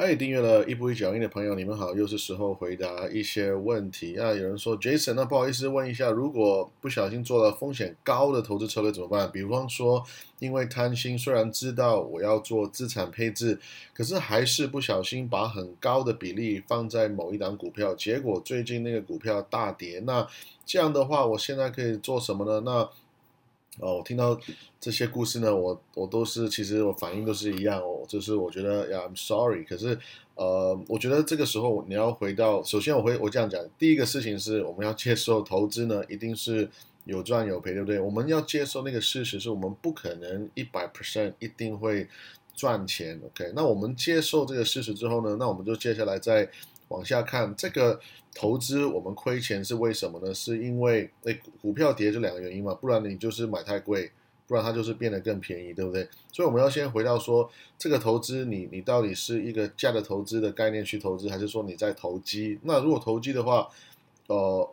[0.00, 4.14] 嗨，订阅了一步一脚印的朋友，你们好，又是时候回答一些问题。
[4.16, 9.28] 那有人说，Jason，那不好意思问一下，如果不小心做了风险高的投资策略怎么办？
[9.32, 10.00] 比方说，
[10.38, 13.58] 因为贪心，虽然知道我要做资产配置，
[13.92, 20.00] 可是还是不小心把很高的比例放在某一档股票，结果最近那个股票大跌。
[20.06, 20.24] 那
[20.64, 22.62] 这样的话，我现在可以做什么呢？
[22.64, 22.88] 那
[23.80, 24.38] 哦，我听到
[24.80, 29.64] 这些故事呢，我我都是其实我反应都是一样哦，就是我觉得呀，I'm sorry。
[29.64, 29.98] 可是
[30.34, 36.68] 呃，我觉得这个时候你要回到，首先我会我这样讲，第一个事情是我们要接受投资呢，一定是
[37.04, 37.98] 有赚有赔，对不对？
[38.00, 42.06] 我们要接受那个事实，是我们不可能一百 percent 一定会
[42.54, 43.20] 赚钱。
[43.24, 46.48] OK，那我们接受这个事实之后呢，那我们就接下来再
[46.88, 48.00] 往下看这个。
[48.34, 50.32] 投资我们亏钱是为什么呢？
[50.32, 54.12] 是因为诶股票跌这两个原因嘛，不然你就是买太贵，
[54.46, 56.06] 不然它就是变得更便宜，对不对？
[56.30, 62.60] 所以我们要先回到说，这个投资你你到底是一个价的投资的概念去投资，还是说你在投机？
[62.62, 63.68] 那如果投机的话，
[64.28, 64.70] 呃，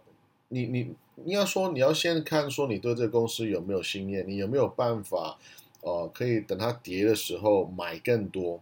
[0.49, 5.39] 你你应该说你要先看说你对这个公司有没有信念，你有没有办法，
[5.81, 8.61] 呃，可以等它跌的时候买更多，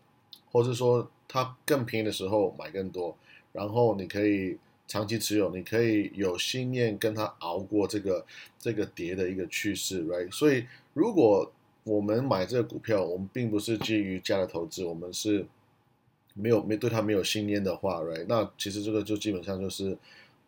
[0.49, 3.17] 或者说它更便宜的时候买更多，
[3.53, 4.57] 然后你可以。
[4.85, 8.23] 长期持有，你可以有信念跟他熬过这个
[8.59, 10.29] 这个跌的一个趋势，right？
[10.29, 11.49] 所以如果
[11.85, 15.47] 我们买这个股票，我们并不是基于价值投资，我们是
[16.33, 18.25] 没有没对它没有信念的话，right？
[18.27, 19.97] 那其实这个就基本上就是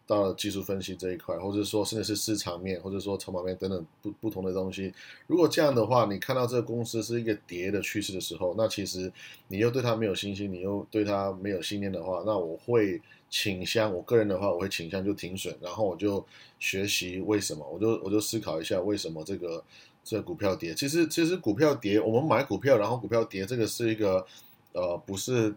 [0.08, 4.94] 到了技术分析这一块，或者说甚至是市场面，或者说筹码面等等不不同的东西。
[5.28, 9.12] 如果这样的话，你看到这个公司是一个跌的趋势的时候，那其实
[9.48, 13.02] 你又对它没有信心，你又对它没有信念的话，那我会。
[13.28, 16.26] 倾向我个人的话，我会倾向就停损，然后我就
[16.58, 19.62] 学习为什么，我就我就思考一下为什么这个
[20.06, 20.74] 这个股票跌。
[20.74, 24.26] 其实其实股票跌，我们买股票然后股票跌，这个是一个
[24.72, 25.54] 呃不是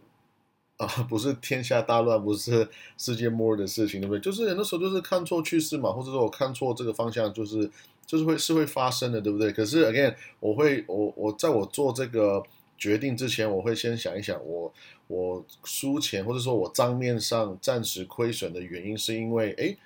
[0.79, 4.21] 啊不是天下大乱，不是世界末日的事情，对不对？
[4.21, 7.71] 就是很多时候就是看错趋势嘛，或者说我看错这个方向，就是
[8.07, 9.53] 就是会是会发生的，对不对？
[9.53, 12.43] 可是 again，我会我我在我做这个。
[12.81, 14.73] 决定之前，我会先想一想，我
[15.09, 19.77] 我输钱或者说我账面上暂时亏损的原因，是因为哎，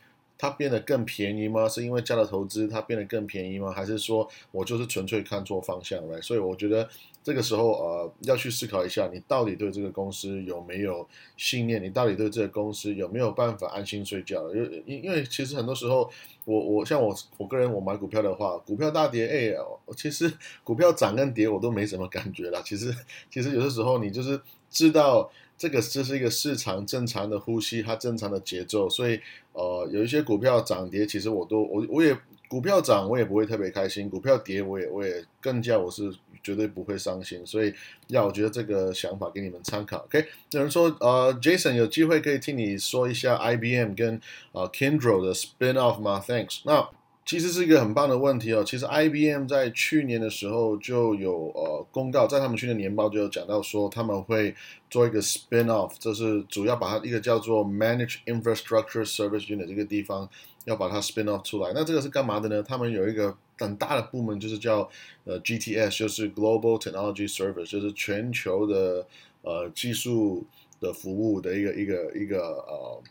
[0.43, 1.69] 它变得更便宜吗？
[1.69, 3.71] 是因为加了投资它变得更便宜吗？
[3.71, 6.21] 还是说我就是纯粹看错方向了？
[6.21, 6.89] 所以我觉得。
[7.25, 11.81] 这个时候，呃，要去思考一下，你到底对这个公司有没有信念？
[11.81, 14.53] 你到底对这个公司有没有办法安心睡觉？
[14.53, 16.11] 因因因为其实很多时候，
[16.45, 19.57] 我我像我我个人，我买股票的话，股票大跌，哎，
[19.97, 20.33] 其实
[20.65, 22.61] 股票涨跟跌我都没什么感觉了。
[22.65, 22.93] 其实
[23.31, 25.31] 其实有的时候，你就是知道
[25.63, 29.21] 这个这是一个市场正常的呼吸，它正常的节奏，所以
[29.53, 32.19] 呃，有一些股票涨跌，其实我都我我也
[32.49, 36.13] 股票涨我也不会特别开心，股票跌我也我也更加我是。
[36.45, 37.73] 绝对不会伤心，所以
[38.09, 39.99] 要我觉得这个想法给你们参考。
[39.99, 44.21] OK，有人说呃，Jason 有机会可以听你说一下 IBM 跟
[44.51, 46.63] 呃 Kindle 的 spin off 吗？Thanks。
[46.65, 46.91] 那
[47.25, 48.65] 其实是一个很棒的问题哦。
[48.65, 54.55] 其实 IBM 在去年的时候就有呃公告，在他们去年年报就有讲到说他们会
[54.91, 60.29] 做一个 spin off，这是主要把它一个叫做 Manage Infrastructure Service Unit 这个地方
[60.65, 61.73] 要把它 spin off 出来。
[61.75, 62.63] 那这个是干嘛的呢？
[62.63, 64.89] 他们有一个很大的部门就是叫
[65.25, 69.07] 呃 GTS，就是 Global Technology Service，就是全球的
[69.43, 70.45] 呃技术
[70.81, 73.03] 的服务的一个一个一个呃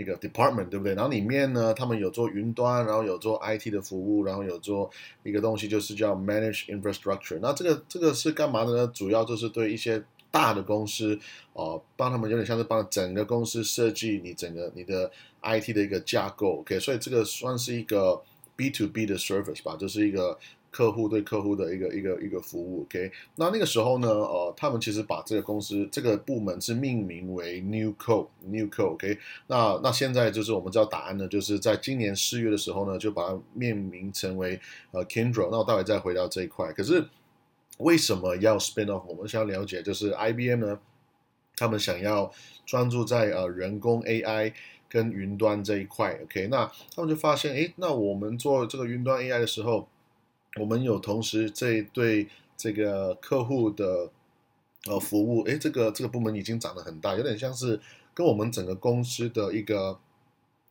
[0.00, 0.94] 一个 department，对不对？
[0.94, 4.90] 然后里面呢，他们有做云端，然后有做 IT 的服务，然后有做
[5.22, 7.38] 一个东西就是叫 Manage Infrastructure。
[7.40, 8.86] 那这个这个是干嘛的呢？
[8.94, 11.18] 主要就是对一些大的公司
[11.52, 15.10] 哦，帮他们有点像是帮整个公司设计你整个你的
[15.42, 16.60] IT 的一个架构。
[16.60, 18.22] OK，所以这个算是一个。
[18.56, 20.38] B to B 的 service 吧，就是一个
[20.70, 22.82] 客户对客户的一个一个一个服务。
[22.82, 28.92] OK，那那个时候呢，呃，他们其实把这个公司这个部门是命名为 New Co，New Co。
[28.92, 34.60] OK，那那现在就是我们知道答案呢，就是在今年四月的时候呢，就把它命名成为
[34.92, 35.48] 呃 Kindle。
[35.50, 36.72] 那我待会再回到这一块。
[36.72, 37.04] 可是
[37.78, 39.04] 为什么要 spin off？
[39.06, 40.78] 我们想要了解，就是 IBM 呢，
[41.56, 42.32] 他们想要
[42.64, 44.52] 专注在呃人工 AI。
[44.92, 49.86] 跟云端这一块，OK，那他们就发现，哎，那我们做这个云端 AI 的时候，
[50.58, 54.10] 我们有同时这对这个客户的
[54.86, 57.80] 呃服务，诶，这个这个部门已经长得很大，有点像是
[58.12, 59.98] 跟我们整个公司的一个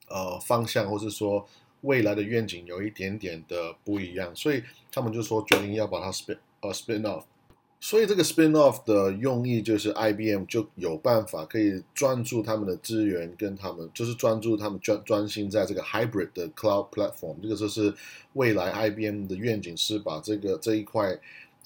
[0.07, 1.47] 呃方向，或是说
[1.81, 4.61] 未来的愿景有一点点的不一样，所以
[4.91, 7.23] 他们就说决定要把它 spin 呃 spin off。
[7.81, 17.35] 所以这个 spin off 的用意就是 IBM 就有办法可以专注他们的资源，跟他们就是专注他们专专心在这个 hybrid 的 cloud platform。
[17.41, 17.93] 这个就是
[18.33, 21.17] 未来 IBM 的愿景是把这个这一块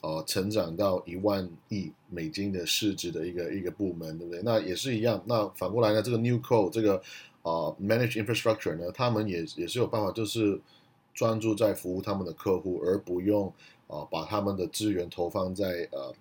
[0.02, 4.42] 呃成长到一万亿美金的市值的一个一个部门，对不对？
[4.44, 5.20] 那也是一样。
[5.26, 7.02] 那反过来呢，这个 New Code 这个
[7.42, 10.60] 呃 Manage Infrastructure 呢，他们也也是有办法，就是
[11.14, 13.54] 专注在服务他们的客户，而不用
[13.88, 16.14] 啊把他们的资源投放在呃。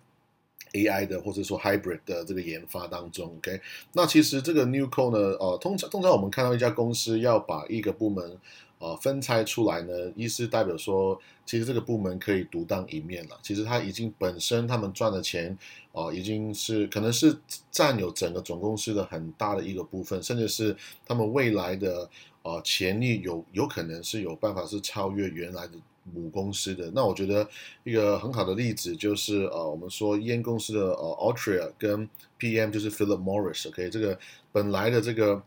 [0.75, 3.61] AI 的或者说 Hybrid 的这个研发当中，OK，
[3.93, 8.39] 那其实这个 Newco 呢，呃，通常通常我们看到一家公司要把一个部门
[8.79, 13.39] 呃分拆出来呢，意思代表说，其实这个部门可以独当一面了。
[13.43, 15.55] 其实它已经本身他们赚的钱，
[15.93, 17.37] 哦，已经是可能是
[17.71, 20.75] 占有整个总公司的很大的一个部分，甚至是
[21.05, 22.09] 他们未来的
[22.43, 25.75] 呃潜力有有可能是有办法是超越原来的。
[26.13, 27.49] 母公司的那我觉得
[27.85, 32.09] 一个很好的例子就是呃，我们说烟公司的呃 Altria 跟
[32.41, 34.19] PM 就是 Philip Morris，OK，这个
[34.51, 35.41] 本来的这个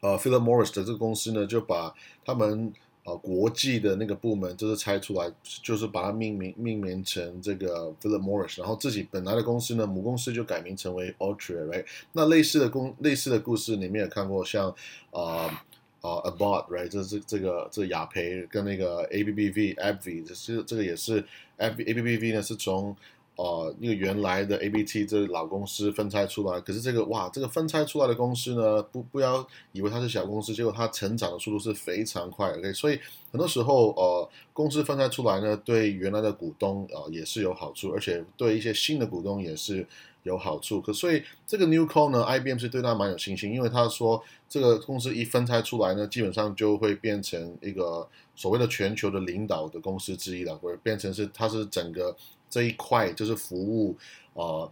[0.00, 1.94] 呃 Philip Morris 的这个公司呢，就把
[2.26, 2.70] 他们
[3.04, 5.32] 呃国际的那个部门就是拆出来，
[5.62, 11.86] 就是把它命名命名成这个 Philip Morris，然后自己本来的公司呢母公司就改名成为 Altria，right？
[12.12, 14.68] 那类似的公类似的故事你们也看过，像
[15.10, 15.64] 啊。
[16.00, 21.22] 啊，About，right，这是这个这雅培跟那个 ABBV，ABV，这是这个也是
[21.58, 22.96] ABBV 呢，是从
[23.36, 26.58] 呃那个原来的 ABT 这老公司分拆出来。
[26.60, 32.50] 可是这个哇，这个分拆出来的公司呢，不不要以为它是小公司，结果它成长的速度是非常快。
[32.52, 32.98] OK，所以
[33.30, 39.86] 很多时候呃公司分拆出来呢，对原来的股东啊也是有好处，而且对一些新的股东也是。
[40.22, 52.14] 有好处，可所以这个 Newco 呢，IBM 是对他蛮有信心，因为他说这个公司一分拆出来呢，基本上就会变成一个所谓的全球的领导的公司之一了，或者变成是它是整个
[52.48, 53.96] 这一块就是服务
[54.34, 54.70] 呃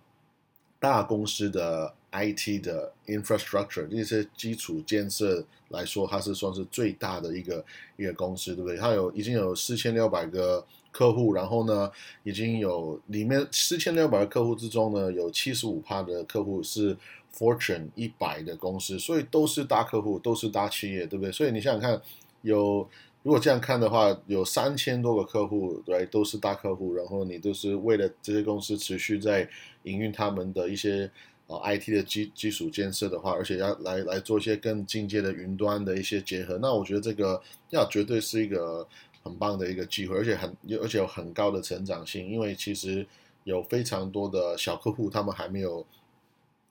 [0.79, 7.65] 大公司的 IT 的 infrastructure 这些基础建设来说，它是算是最大的一个
[7.97, 8.77] 一个公司，对不对？
[8.77, 10.65] 它有已经有四千六百个。
[10.91, 11.93] 客户，然后呢，
[12.25, 16.97] 已经有里面四千六百个客户之中呢，有七十五趴的客户是
[17.33, 21.31] Fortune 一百的公司，所以都是大客户，都是大企业，对不对？
[21.31, 22.03] 所以你想想看，
[22.41, 22.89] 有
[23.23, 29.49] 如果这样看的话，有三千多个客户，对，都是大客户，然后你都是为了这些公司持续在
[29.85, 31.09] 营运他们的一些
[31.49, 38.87] 啊 IT 的基基础建设的话，而且要来来做一些更进阶的云端的一些结合，那我觉得这个要绝对是一个。
[39.25, 40.49] 很棒的一个机会，而且很，
[40.81, 42.27] 而且有很高的成长性。
[42.27, 43.07] 因为其实
[43.45, 45.85] 有非常多的小客户，他们还没有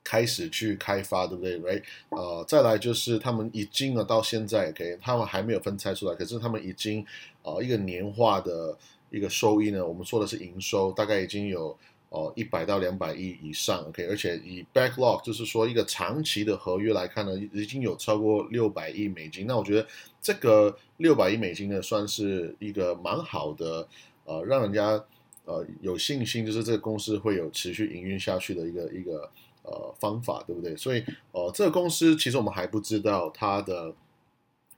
[0.04, 1.84] 开始去开发，对不对？Right？
[2.10, 7.06] 呃，再来就是他们已经呢到现在，OK，他们还没有分拆出来，可是他们已经
[7.44, 8.76] 呃一个年化的
[9.12, 11.78] 一个收益呢，我们说的是营收，大概已经有。
[12.10, 19.46] 哦，一百到两百亿以上，OK，而且以 backlog 就是说一个长期的合约来看呢，已经有超过六百亿美金。
[19.46, 19.86] 那我觉得
[20.22, 23.86] 这个六百亿美金呢，算是一个蛮好的，
[24.24, 25.04] 呃，让人家
[25.44, 29.30] 呃有信心，就是这个公司会有持续营运下去的一个一个
[29.64, 30.76] 呃方法，对不对？
[30.78, 31.04] 所以，
[31.34, 33.94] 呃，这个公司其实我们还不知道它的。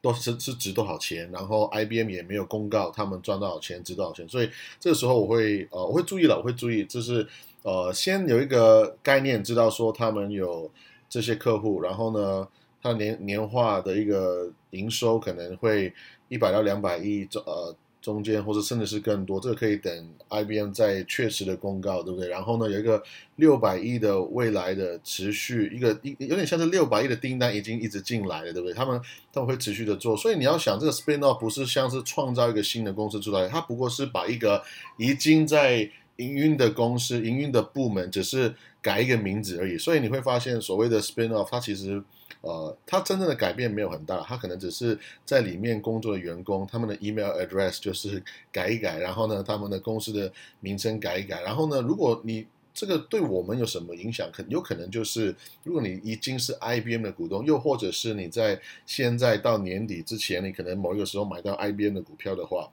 [0.02, 4.50] 都是是值多少钱，然后 IBM 也没有公告他们赚多少钱，值多少钱，所以
[4.80, 7.28] 这个时候我会呃我会注意了，我会注意，就是
[7.64, 10.72] 呃先有一个概念，知道说他们有
[11.10, 12.48] 这些客户，然后呢，
[12.82, 15.94] 他年年化的一个营收可能会
[16.30, 17.76] 一百到两百亿，呃。
[18.10, 22.28] 中间或者甚至是更多，这个可以等 IBM 在确实的公告，对不对？
[22.28, 23.04] 然后呢，有一个
[23.36, 28.74] 六百亿的未来的持续一个一有点像是六百亿的订单已经一直进来了，对不对？
[28.74, 29.00] 他们
[29.32, 34.64] 他们会持续的做，所以你要想这个 spin off 不是像是创造一个新的公司出来，它不过是把一个
[34.98, 39.78] 已经在营运的公司、营运的部门只是改一个名字而已。
[39.78, 42.04] 所以你会发现，所谓的 spin off 它其实。
[42.42, 50.32] 呃，它真正的改变没有很大，它可能只是在里面工作的员工，他们的 email address 就是改一改，然后呢，他们的公司的
[50.62, 62.72] 名称改一改，然后呢，如果你这个对我们有什么影响，可有可能就是，如果你已经是 IBM 的股东，又或者是你在现在到年底之前，你可能某一个时候买到 IBM 的股票的话，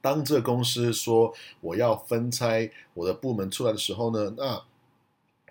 [0.00, 4.62] 当这公司说我要分拆我的部门出来的时候呢，那。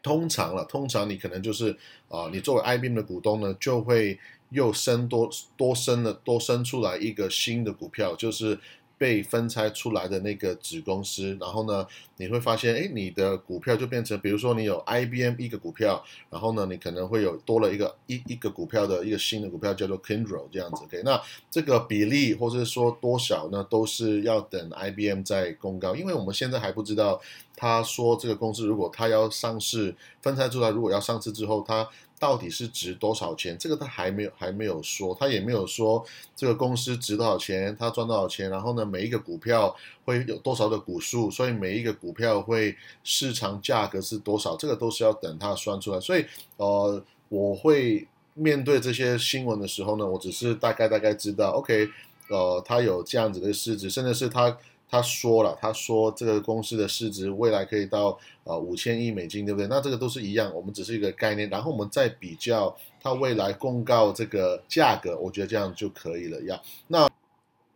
[0.06, 1.76] 通常了，通常你可能就是
[2.10, 4.20] 啊，你作为 IBM 的股东呢，就会
[4.52, 8.60] 又生多多生了多生出来一个新的股票，就是。
[8.98, 11.86] 被分拆出来的那个子公司，然后呢，
[12.18, 21.22] 你会发现，哎，你的股票就变成，比如说你有 IBM 一个股票，然后呢，你可能会有多了一个一一个股票的一个新的股票叫做 Kindle 这样子，OK，那
[21.52, 27.22] 这个比例或者说多少呢，都是要等 IBM 在公告，因为我们现在还不知道，
[27.56, 31.88] 他说这个公司如果他要上市分拆出来，如果要上市之后，他。
[32.26, 33.56] 到底是值多少钱？
[33.56, 36.04] 这个他还没有还没有说，他也没有说
[36.36, 46.00] 这个公司值多少钱，他赚多少钱，然后呢，每一个股票会有多少的股数，所以每一个股票会市场价格是多少，这个都是要等他算出来。
[46.00, 46.26] 所以
[46.58, 51.88] 呃，我会面对这些新闻的时候呢，我只是大概大概知道，OK，
[52.30, 54.58] 呃，他有这样子的市值，甚至是他。
[54.88, 59.68] 他说了，他说这个公司的市值未来可以到呃五千亿美金，对不对？
[59.68, 66.62] 那这个都是一样，我们只是一个概念，然后我们再比较它未来公告这个价格，我觉得这样就可以了呀。
[66.88, 67.10] 那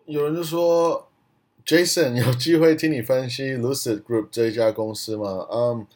[0.06, 1.10] 有人就说
[1.66, 5.48] ，Jason 有机会听你分析 Lucid Group 这一家公司吗？
[5.52, 5.88] 嗯，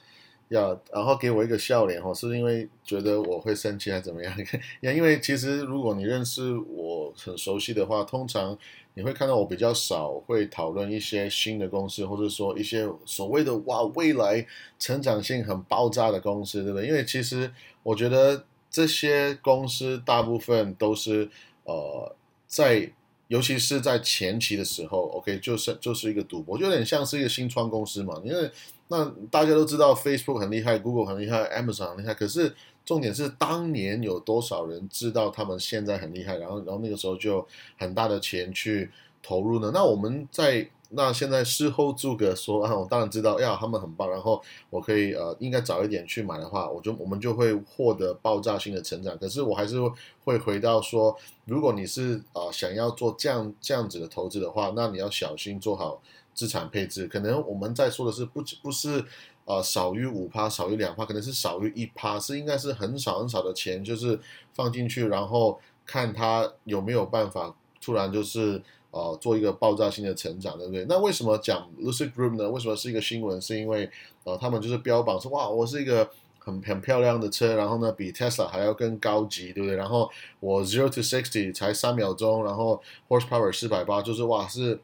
[0.49, 4.35] 要，然后给我一个笑脸哦，是因为觉得我会生气还是怎么样？
[4.81, 8.57] 因为其实如果你认识我很熟悉的话，通常。
[8.95, 14.45] 你会看到我比较少会讨论一些新的公司，或者说一些所谓的哇未来
[14.77, 16.87] 成长性很爆炸的公司，对不对？
[16.87, 21.29] 因为其实我觉得这些公司大部分都是
[21.63, 22.15] 呃
[22.47, 22.91] 在，
[23.27, 28.21] 尤其是在前期的时候，OK，就是就是一个赌博，就有点像是一个新创公司嘛。
[28.23, 28.51] 因为
[28.89, 32.53] 那大家都知道 Facebook 很厉害，Google 很厉害，Amazon 很厉害，可是。
[32.85, 37.45] 重点是当年有多少人知道他们现在很厉害，然后然后那个时候就
[37.77, 38.89] 很大的钱去
[39.21, 39.71] 投入呢？
[39.73, 49.17] 那我们在那现在事后诸葛说啊，我当然知道呀，他们很棒，然后我可以呃应该早一点去买的话，我就我们就会获得爆炸性的成长。
[49.17, 49.77] 可是我还是
[50.23, 55.99] 会回到说，如果你是啊想要做这样这样子的投资的话，那你要小心做好
[56.33, 57.07] 资产配置。
[57.07, 59.03] 可能我们在说的是不不是。
[59.45, 64.17] 呃，少于五趴，少于两趴，可能是少于一趴，是应该是很少很少的钱，就是
[64.53, 70.85] 放进去，然后看它有没有办法突然就是呃做一个爆炸性的成长，对不对？
[70.87, 72.49] 那为什么讲 Lucid Group 呢？
[72.49, 73.41] 为什么是一个新闻？
[73.41, 73.91] 是因为
[74.23, 76.09] 呃他们就是标榜说哇，我是一个
[76.39, 79.75] 很很漂亮的车，然后呢比 Tesla 还要更高级，对不对？
[79.75, 80.09] 然后
[80.39, 84.79] 我 zero to sixty 才三秒钟，然后 horsepower 四百八，就是哇是。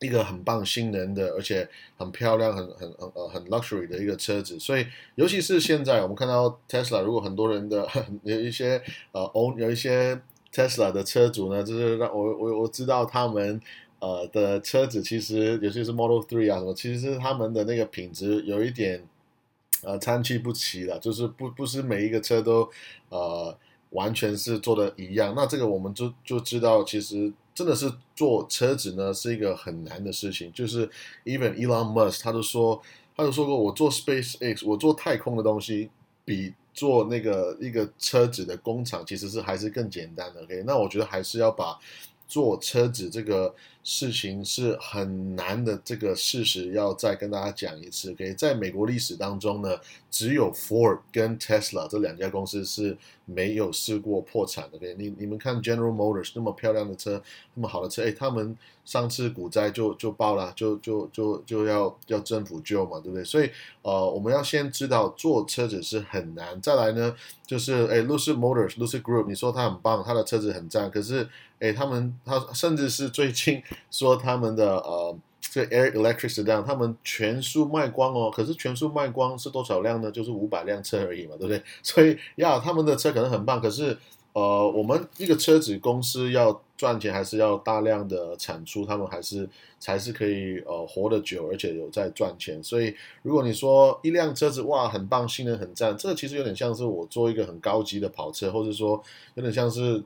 [0.00, 7.86] 一个很棒、新能的，而且很漂亮、很很很呃很 luxury 的一个车子，所以尤其是现在我们看到 Tesla，如果很多人的
[8.24, 10.18] 有一些呃 own 有一些
[10.50, 13.60] Tesla 的车主呢，就是让我我我知道他们
[13.98, 19.06] 呃的车子其实尤其是 Model Three 啊什么，其实他们的那个品质有一点
[19.82, 22.66] 呃参差不齐了，就是不不是每一个车都
[23.10, 23.54] 呃
[23.90, 27.30] 完全是做的一样，那这个我们就就知道其实。
[27.54, 30.88] 真的是做车子呢是一个很难的事情，就是
[31.24, 32.80] even Elon Musk 他都说，
[33.16, 35.90] 他都说过，我做 Space X，我做太空的东西，
[36.24, 40.42] 比做那个一个车子的工厂其实是还是更简单的。
[40.42, 41.78] OK，那我觉得还是要把
[42.26, 43.54] 做车子这个。
[43.82, 48.12] 事情是很难的，这个事实要再跟大家讲一次。
[48.12, 49.70] 可以在美国历史当中呢，
[50.10, 52.94] 只有 Ford 跟 Tesla 这两家公司是
[53.34, 54.78] 没有试过破产的。
[54.78, 57.22] 对，你你们看 General Motors 那么漂亮的车，
[57.54, 63.24] 那么好的车，哎，他们上次股灾就就爆了，就就就就要要政府救嘛，对不对？
[63.24, 63.50] 所以
[63.82, 66.60] 呃，我们要先知道做车子是很难。
[66.60, 67.14] 再来呢，
[67.46, 73.62] 就是哎，Lucid Motors、Lucid Group，你说它很棒，它的车子很赞，可是哎，他们他甚至是最近。
[73.90, 75.14] 说他们的呃，
[75.52, 78.30] 这 Air Electric 这样，他们全数卖光哦。
[78.32, 80.08] 可是全数卖光是多少辆呢？
[80.08, 81.60] 就是五百辆车而已嘛，对不对？
[81.82, 83.98] 所以呀，他们的车可能很棒，可是
[84.32, 89.48] 呃，我们一个车子公司要赚钱，还是要大量的产出，他们还是
[89.80, 92.62] 才是可以呃活得久，而且有在赚钱。
[92.62, 99.02] 所以如果你说一辆车子哇很棒，性能很赞，这个其实有点像是我做一个很高级的跑车，或者说
[99.34, 100.00] 有点像是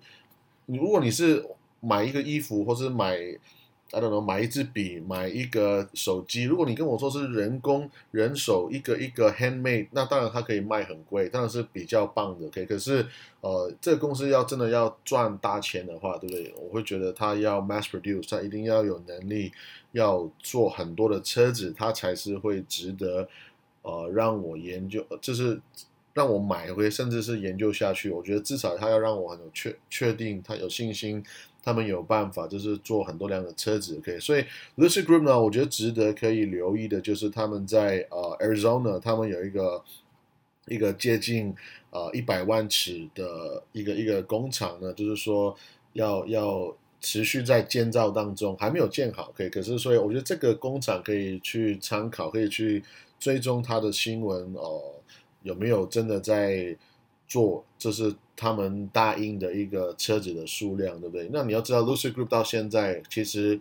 [0.65, 1.45] 你如果你是
[1.81, 3.19] 买一个衣服，或是买。
[3.95, 6.43] I don't know，买一支笔，买一个手机。
[6.43, 12.47] 如果你跟我说是人工人手一个一个 handmade，那当然它可以卖很贵，当然是比较棒的。
[12.49, 13.07] OK，可是
[13.41, 16.53] 呃，这个公司要真的要赚大钱的话，对不对？
[16.59, 19.53] 我会觉得它要 mass produce，它一定要有能力
[19.93, 23.29] 要做很多的车子，它才是会值得
[23.83, 25.61] 呃让我研究，就是
[26.15, 28.09] 让我买回，甚至是研究下去。
[28.09, 31.23] 我觉得至少他要让我很有确确定，他有信心。
[31.67, 34.21] 他们有办法，就是做很多辆的车子，OK。
[34.21, 34.45] 所以
[34.77, 39.83] Lucid Group 呢，我觉得值得可以留意的，就是他们在呃 Arizona，他们有一个
[40.67, 41.55] 一个接近
[41.89, 45.57] 呃一百万尺的一个一个工厂呢，就是说
[45.95, 49.49] 要要持续在建造当中，还没有建好可以。
[49.49, 52.85] 可是所以我觉得这个工厂可以去参考，可以去
[53.19, 54.83] 追踪它的新闻哦，
[55.45, 56.77] 有没有真的在。
[57.27, 61.27] 做这是他们答应的一个车子的数量，对不对？
[61.33, 63.59] 那你要知道，Lucid Group 到现在其实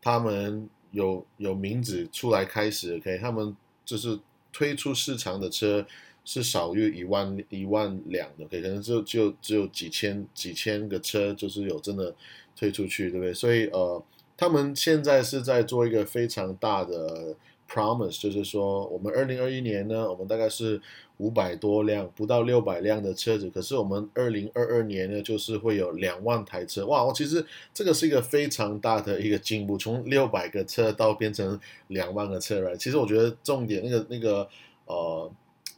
[0.00, 4.18] 他们有有名字出来开始，OK，他们就是
[4.50, 5.86] 推出市场的车
[6.24, 12.14] 是少于一万一万辆的，OK，，可能就就只有几千几千个车，就是有真的
[12.56, 13.34] 推出去，对不对？
[13.34, 14.02] 所以呃，
[14.38, 17.36] 他们现在是在做一个非常大的
[17.70, 20.80] promise，就是说我们二零二一年呢，我们大概是
[21.18, 27.04] 五百多辆，不到六百辆的车子，可是我们二零二二年呢，就是会有两万台车，哇！
[27.04, 32.76] 我其实这个是一个非常大的一个进步，从六百个车到变成两万个车来。
[32.76, 34.48] 其实我觉得重点那个那个
[34.86, 35.30] 呃。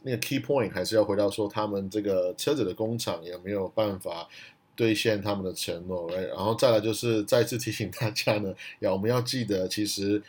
[0.07, 4.29] 那个 key point 还是要回到说，他们这个车子的工厂有没有办法
[4.75, 6.07] 兑现他们的承诺？
[6.11, 10.21] 然后再来就是再次提醒大家呢，要我们要记得，其实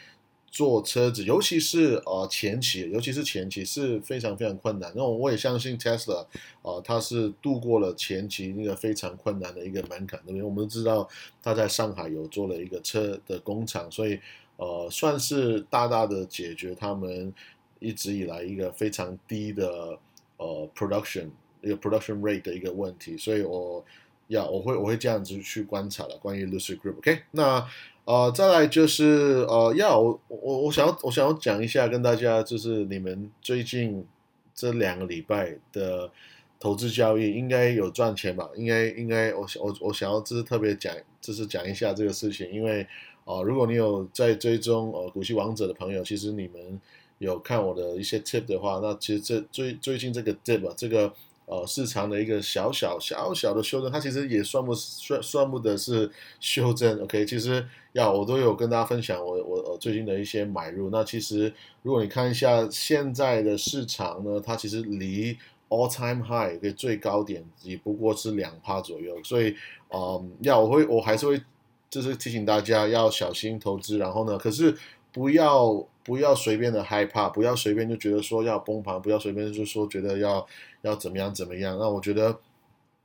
[0.50, 4.92] 做车子，尤其是呃前期，尤其是前期是非常非常困难。
[4.96, 6.26] 那我也相信 Tesla
[6.62, 10.42] 啊，它是度过了前期那个非常困难的一个门槛，对不对？
[10.42, 11.08] 我们知道
[11.42, 14.18] 他在上海有做了一个车的工厂，所以
[14.56, 17.32] 呃算是大大的解决他们。
[17.78, 19.98] 一直以来一个非常低的
[20.38, 21.28] 呃 production
[21.60, 23.84] 一个 production rate 的一个问题，所以我
[24.28, 26.16] 要我会我会这样子去观察了。
[26.16, 27.68] 关于 Lucid Group，OK，那
[28.06, 34.06] 呃再来就是呃要我我我想要我想要讲一下跟大家就是你们最近
[34.54, 36.10] 这两个礼拜的
[36.58, 38.48] 投资交易应该有赚钱吧？
[38.56, 42.86] 应该应该我我我想要就是特别讲就是讲一下这个事情，因为
[43.26, 46.80] 啊如果你有在追踪呃股息王者的朋友，其实你们。
[47.18, 51.10] 有看我的一些 tip 的话，那其实这最最近这个 tip 啊，这个
[51.46, 57.02] 呃市场的一个小小小小的修正，它其实也算不算算不得是 修正。
[57.02, 60.90] OK，其实要我都有跟大家分享我我呃最近的一些买入。
[60.90, 65.36] 那其实如果你看一下现在的市场呢，它其实离
[65.68, 69.16] all time high 的最高点也不过是两趴左右。
[69.24, 69.54] 所以
[69.94, 71.40] 嗯，要我会我还是会
[71.88, 73.98] 就是提醒大家要小心投资。
[73.98, 74.76] 然后呢，可是
[75.12, 75.86] 不要。
[76.06, 80.46] 不要随便的害怕，不要随便就觉得说要崩盘，不要随便就说觉得要
[80.82, 81.76] 要怎么样怎么样。
[81.80, 82.38] 那我觉得，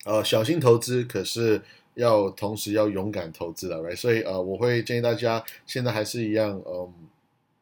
[0.05, 1.59] 呃，小心投资，可是
[1.95, 3.95] 要同时要勇敢投资了，right？
[3.95, 6.93] 所以呃，我会建议大家现在还是一样，嗯，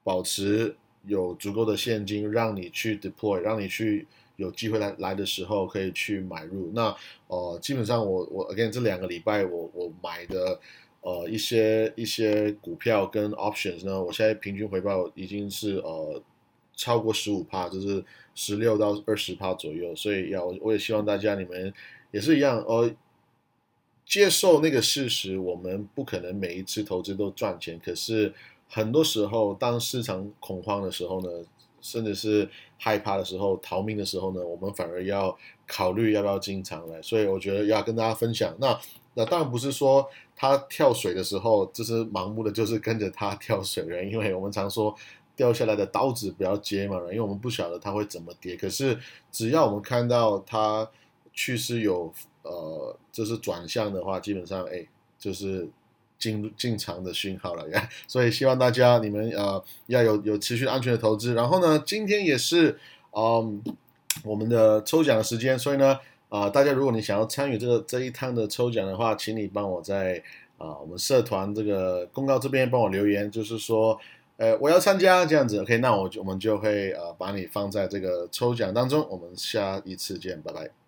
[0.03, 4.05] 保持有足够的现金，让你去 deploy，让你去
[4.36, 6.69] 有机会来来的时候可以去买入。
[6.74, 6.93] 那
[7.27, 10.59] 呃，基本上我我 again 这两个礼拜我我买的。
[11.01, 16.22] 呃，一些一些股票跟 options 呢，我现在平均回报已经是呃
[16.75, 18.03] 超过十五帕，就是
[18.35, 19.96] 十六到二十帕左右。
[19.96, 21.74] 所以要我也希望大家你们
[22.12, 22.92] 也是一样，呃，
[24.05, 27.79] 接受那个事实，我们不可能每一次投资都赚钱。
[27.83, 28.33] 可是
[28.68, 31.29] 很多时候，当市场恐慌的时候呢，
[31.79, 37.01] 甚至是害怕的时候、逃命的时候呢，我们反而要考虑要不要进场来。
[37.01, 38.53] 所以我觉得要跟大家分享。
[38.59, 38.77] 那
[39.20, 40.10] 那当然不是说。
[40.42, 44.96] 他跳水的时候，就是盲目的，就是跟着他 跳水人，因为我们常说
[45.36, 48.55] 掉下来的刀子不要接嘛，因为我们不晓得它会怎么跌。
[48.55, 48.98] 可是
[49.29, 50.90] 只要我们看到它
[51.34, 52.10] 趋势有
[52.44, 54.88] 呃，就是转向的话，基本上哎，
[55.20, 55.68] 就是
[56.18, 57.90] 进进场的讯号了呀。
[58.08, 61.34] 所以希望大家你们呃要有有持续安全的投资。
[61.34, 62.79] 然后呢，今天也是
[63.12, 63.62] 嗯
[64.24, 66.00] 我们的抽奖的时间，所以呢。
[66.29, 70.24] 啊，大家如果你想要参与这个这一趟的抽奖的话，请你帮我在
[70.57, 74.00] 啊我们社团这个公告这边帮我留言，就是说，
[74.37, 80.78] 呃，我要参加这样子，OK，那我就我们就会呃把你放在这个抽奖当中，我们下一次见，拜拜。